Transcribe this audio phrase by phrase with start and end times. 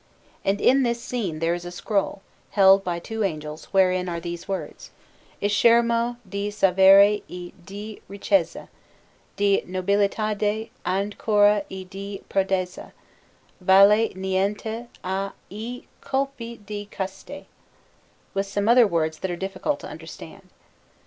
[0.43, 4.47] And in this scene there is a scroll, held by two angels, wherein are these
[4.47, 4.89] words:
[5.41, 8.67] ISCHERMO DI SAVERE E DI RICCHEZZA,
[9.35, 12.93] DI NOBILTADE ANCORA E DI PRODEZZA,
[13.61, 17.45] VALE NIENTE A I COLPI DI COSTEI;
[18.33, 20.49] with some other words that are difficult to understand.